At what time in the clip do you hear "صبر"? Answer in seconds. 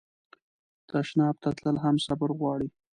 2.05-2.29